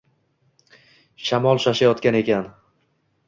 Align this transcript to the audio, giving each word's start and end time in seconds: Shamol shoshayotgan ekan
Shamol 1.27 1.61
shoshayotgan 1.65 2.19
ekan 2.21 2.51